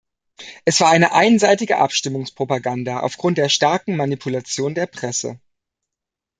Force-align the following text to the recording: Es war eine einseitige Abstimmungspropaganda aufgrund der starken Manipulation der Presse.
Es 0.65 0.79
war 0.81 0.89
eine 0.89 1.11
einseitige 1.13 1.77
Abstimmungspropaganda 1.77 3.01
aufgrund 3.01 3.37
der 3.37 3.49
starken 3.49 3.95
Manipulation 3.95 4.73
der 4.73 4.87
Presse. 4.87 5.39